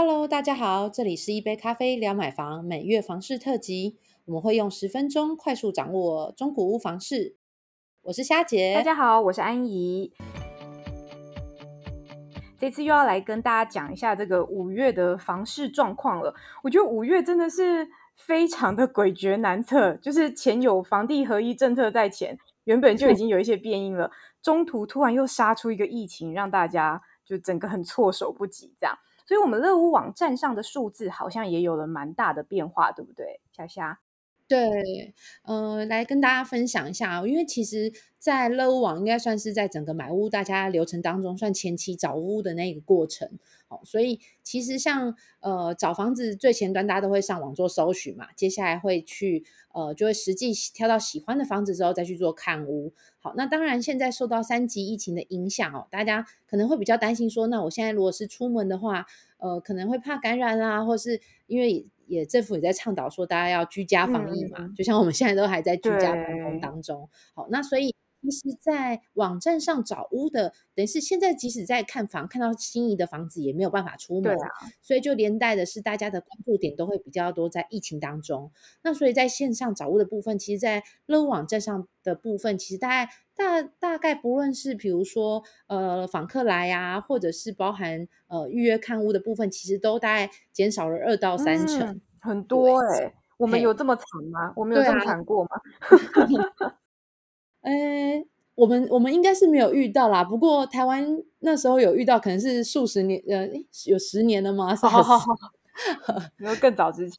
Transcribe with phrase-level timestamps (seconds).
[0.00, 3.96] Hello，大家好，这里是一杯咖啡聊买房每月房市特辑，
[4.26, 7.34] 我们会用十分钟快速掌握中古屋房市。
[8.02, 10.12] 我是虾姐，大家好，我是安怡。
[12.56, 16.32] 这次又要来跟大家讲一下这个五月的房市状况了。
[16.62, 28.96] 我觉得五月真的是非常的诡谲难测，就是前有房地合一政策在前，原本就已经有一些变音了，中途突然又杀出一个疫情，让大家就整个很措手不及这样。
[29.28, 34.00] 所以，我们乐屋网站上的数字好像也有了蛮大的变化，对不对，虾虾？
[34.48, 43.28] 对，呃，来跟大家分享一下，因为其实，在乐屋网应该算是在整个买屋大家流程当中，算前期找屋的那个过程。
[43.68, 49.44] 哦，所以其实像呃找房子最前端，大家都会上网做搜寻嘛，接下来会去
[49.74, 52.94] 呃就会实际挑到喜欢的房子之后，再去做看屋。
[53.18, 59.04] 好，那当然现在受到三级疫情的影响哦，大家可能会比较担心说，那我现在如果是出门的话，
[59.36, 61.86] 呃，可能会怕感染啊，或是因为。
[62.08, 67.08] 也政府也在倡导说，大家要居家防疫嘛，就像我们现在都还在居家办公当中。
[67.34, 67.94] 好，那所以。
[68.20, 74.36] 其实，在网站上找屋的，等于是现在即使在看房，看到心仪的房子也没有办法出门，
[74.82, 78.50] 所以就连带的是大家的关注点都会比较多在疫情当中。
[78.82, 93.14] 那所以在线上找屋的部分，其实，在乐屋网站上的部分，其实大概大大概不论是比如说呃访客来呀，或者是包含呃预约看屋的部分，其实都大概减少了二到三成，很多哎。
[93.38, 94.52] 我们有这么惨吗？
[94.56, 95.50] 我们有这么惨过吗？
[97.62, 97.72] 呃，
[98.54, 100.22] 我们我们应该是没有遇到啦。
[100.24, 103.48] 不过台湾那时候有遇到，可能是数十年，呃，
[103.86, 104.74] 有十年了吗？
[104.76, 105.26] 好好好，
[106.38, 107.18] 有更早之前。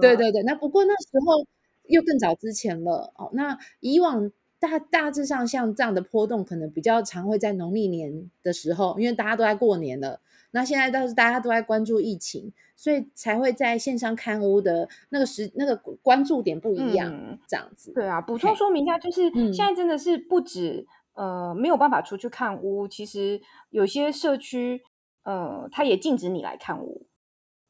[0.00, 1.44] 对对对，那不过那时候
[1.88, 3.12] 又更早之前了。
[3.16, 4.30] 哦，那以往
[4.60, 10.20] 大大致上像这样的波动，可能比较常会在农历年的时候，因为大家都在过年了。
[10.52, 17.92] 那现在倒是大家都在关注疫情，所以才会在线上看屋的那个时那个关注点不一样，这样子。
[17.94, 23.40] 对啊，补充说明一下，就是现在真的是不止呃没有办法出去看屋，其实
[23.70, 24.82] 有些社区
[25.22, 27.06] 呃他也禁止你来看屋。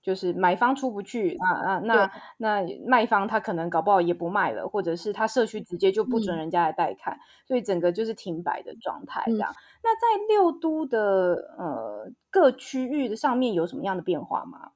[0.02, 9.54] 就是买方出不去啊啊，那那卖方他可能搞不好也不卖了，或者是他社区直接就不准人家来带看，所以整个就是停摆的状态这样。
[9.82, 14.70] 那在六都的呃各区域的上面有什么样的变化吗？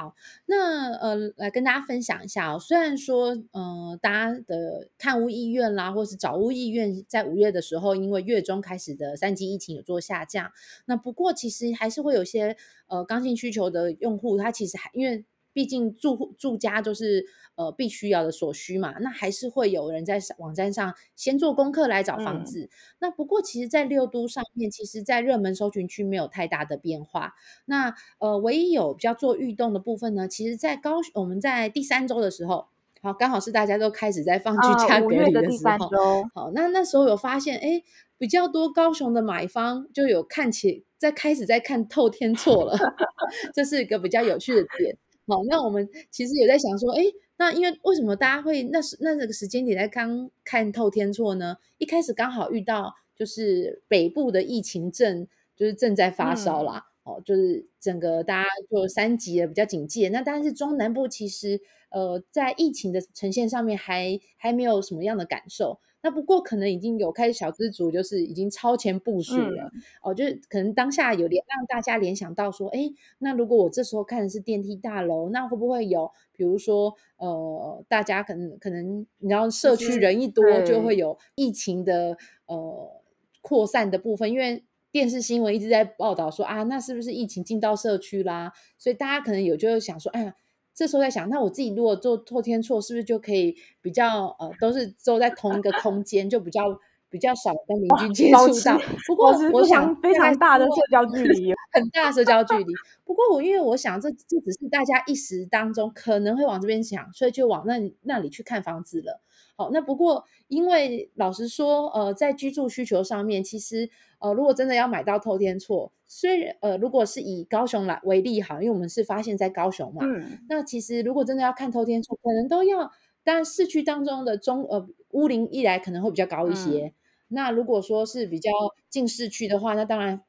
[0.00, 0.14] 好，
[0.46, 2.58] 那呃，来跟大家分享一下哦。
[2.58, 10.52] 虽然说，呃，大家的看屋意愿啦，或是找屋意愿，在五月的时候，因为月中开始的三级疫情有做下降。
[10.86, 12.56] 那不过，其实还是会有些
[12.86, 15.26] 呃刚性需求的用户，他其实还因为。
[15.52, 17.24] 毕竟住住家就是
[17.56, 22.70] 呃必须要的所需嘛，那还是会有人在网站上先做功课来找房子。
[23.00, 27.34] 那不过其实，在六都上面，其实，在热门搜寻区没有太大的变化。
[27.64, 32.68] 那呃，唯一有比较做预动的部分呢，其实，在高我们在第三周的时候，
[33.02, 37.82] 好，刚好是大家都开始在放居家隔离的时候，好，那那时候有发现，哎，
[38.18, 42.76] 比较多高雄的买方就有看起在开始在看透天错了，
[43.54, 44.96] 这是一个比较有趣的点。
[45.30, 47.02] 好，那我们其实也在想说，哎，
[47.36, 51.56] 那因为为什么大家会那时那这个时间点在刚看透天错呢？
[51.78, 55.26] 一开始刚好遇到就是北部的疫情正
[55.56, 60.08] 就是正在发烧啦，哦，就是整个大家就三级的比较警戒。
[60.08, 61.60] 那当然是中南部其实
[61.90, 65.78] 呃在疫情的呈现上面还还没有什么样的感受。
[66.02, 69.70] 那不过可能已经有开始小资族，就是已经超前部署了
[70.02, 83.02] 哦，就是可能当下有联让大家联想到说，哎，那如果我这时候看的是电梯大楼，那会不会有，比如说，呃，大家可能可能你知道社区人一多，就会有疫情的呃
[83.42, 88.54] 扩散的部分，因为电视新闻一直在报道说啊，那是不是疫情进到社区啦？
[88.78, 90.34] 所以大家可能有就想说，哎呀。
[90.74, 96.62] 这时候在想，那我自己如果做透天错，是不是就可以比较呃，都是坐在同一个空间，就比较
[97.10, 98.78] 比较少跟邻居接触到。
[99.06, 102.72] 不过我想非常大的社交距离，很大社交距离。
[103.04, 109.20] 不过我因为我想，这这只是大家一时当中可能会往这边想，所以就往那那里去看房子了。
[109.60, 122.90] 好，那不过因为老实说，呃，在居住需求上面，其实呃，如果真的要买到透天厝，虽然呃，如果是以高雄来为例哈，因为我们是发现在高雄嘛，嗯，那其实如果真的要看透天厝，可能都要，
[123.22, 126.94] 当然市区当中的中呃屋龄一来可能会比较高一些。
[127.28, 128.50] 那如果说是比较
[128.88, 130.22] 近市区的话，那当然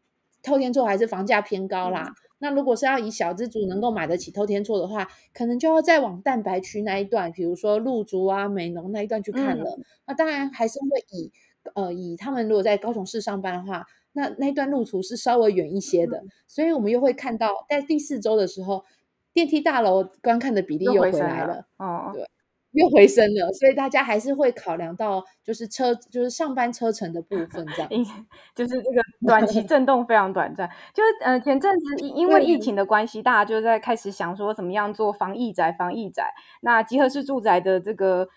[0.43, 2.13] 透天厝还是房价偏高啦。
[2.41, 9.79] 那如果是要以小资族能够买得起偷天错的话，可能就要再往蛋白区那一段，比如说鹿竹啊、美浓那一段去看了。
[10.05, 11.31] 那当然还是会以
[11.75, 18.83] 呃以他们如果在高雄市上班的话，那那段路途是稍微远一些的，所以我们又会看到在第四周的时候，
[19.31, 22.27] 电梯大楼观看的比例又回来了，哦，对。
[22.71, 27.89] 又回升了，所以大家还是会考量到就是车就是上班车程的部分，这样，
[28.55, 30.69] 就是这个短期震动非常短暂。
[30.93, 36.33] 就是呃前阵子因为疫情的关系，大家就在开始想说怎么样做防疫宅，防疫宅。
[36.61, 38.27] 那集合式住宅的这个。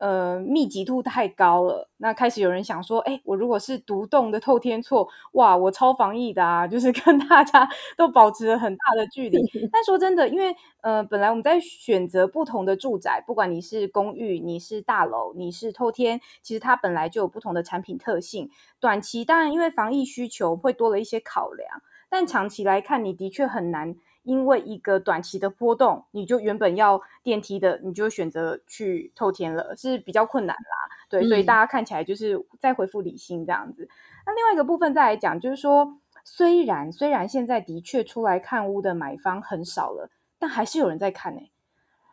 [0.00, 7.68] 呃，密集度太高了，那开始有人想说，哎，我如果是独栋的透天厝，哇，我超防疫的啊，就是跟大家
[7.98, 9.38] 都保持了很大的距离。
[9.70, 18.50] 但说真的，因为呃，本来我们在选择不同的住宅，不管你是公寓、你是大楼、你是透天，其实它本来就有不同的产品特性。
[18.80, 23.96] 短期当然因为防疫需求会多了一些考量，但长期来看，你的确很难。
[24.22, 30.96] 因为一个短期的波动，你就原本要电梯的，你就选择去透天了，是比较困难啦。
[31.08, 33.88] 对，所以大家看起来就是在回复理性这样子。
[34.26, 41.40] 那另外一个部分再来讲，就是说，虽然虽然现在的确出来看屋的买方很少了，但还是有人在看呢。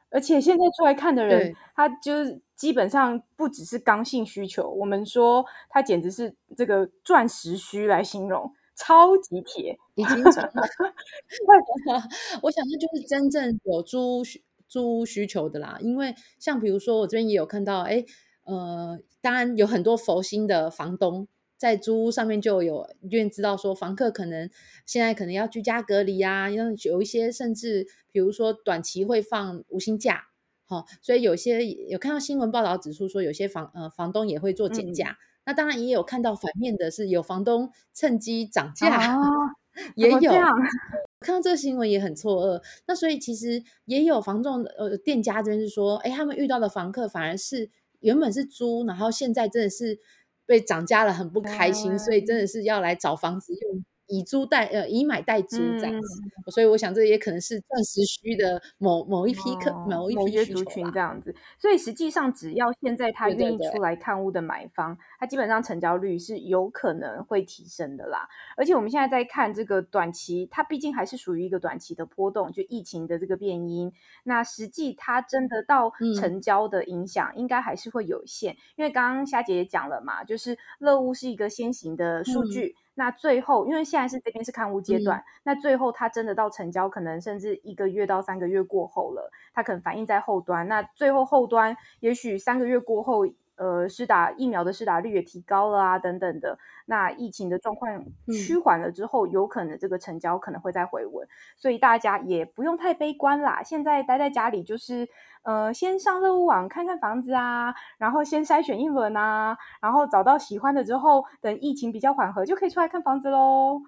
[0.09, 8.51] 而且现在出来看的人，他就是基本上不只是刚性需求，我们说他简直是这个钻石需来形容。
[8.77, 10.51] 超级铁， 已经成了。
[12.43, 14.23] 我想那就是真正有租
[14.67, 15.77] 租需求的啦。
[15.81, 18.05] 因为像比如说，我这边也有看到，哎，
[18.43, 21.27] 呃，当然有很多佛心的房东
[21.57, 24.49] 在租屋上面就有愿知道说，房客可能
[24.85, 30.25] 现在可能要居家隔离啊，因为有一些甚至比如说短期会放无薪假，
[30.65, 35.17] 好，所以有些有看到新闻报道指出说，有些房呃房东也会做减价。
[35.47, 39.17] 那当然也有看到反面的，是有房东趁机涨价，
[39.95, 40.31] 也有
[41.21, 42.61] 看到这个新闻也很错愕。
[42.85, 47.69] 那所以其实也有房仲呃店家这边是说，哎，他们遇到的房客反而是
[48.01, 49.97] 原本是租，然后现在真的是
[50.45, 53.85] 被涨价了，很不开心，所以真的是要来找房子用。
[54.07, 56.21] 以租代呃以买代租这样子，
[56.51, 61.35] 所以我想这也可能是钻石需的某某一批客某一批族群这样子。
[61.59, 68.27] 所以实际上只要现在他愿意出来看屋的买方，他基本上成交率是有可能会提升的啦。
[68.55, 73.91] 而且我们现在在看这个短期，它毕竟还是属于一个短期的波动，就疫情的这个变因。
[74.23, 78.55] 那实际它真的到成交的影响，应该还是会有限。
[78.75, 82.75] 因为刚刚夏姐也讲了嘛，就是乐屋是一个先行的数据。
[82.97, 90.67] 那最后，因为现在是这边是看屋阶段，那最后他真的到成交，可能甚至一个月到三个月过后了，他可能反映在后端。
[90.67, 93.27] 那最后后端，也许三个月过后。
[93.57, 96.57] 呃，施打疫苗的施打率也提高了啊，等等的。
[96.85, 101.27] 那疫情的状况趋缓了之后，有可能这个成交可能会再回稳，
[101.57, 103.61] 所以大家也不用太悲观啦。
[103.63, 105.09] 现在待在家里就是，
[105.43, 113.81] 呃，先上乐屋网看看房子啊，然后先筛选一轮啊，然后找到喜欢的之后，等疫情比较缓和，就可以出来看房子喽。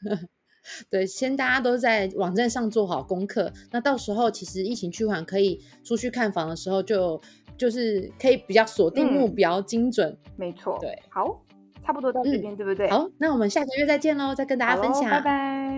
[0.90, 7.22] 对，先大家都在网站上做好功课，那到时候其实疫情趋缓，可以出去看房的时候就。
[7.56, 10.78] 就是可以比较锁定目标，精准，没错。
[10.80, 11.42] 对，好，
[11.84, 12.88] 差不多到这边，对不对？
[12.90, 15.71] 好，那我们下个月再见喽，再跟大家分享，拜拜。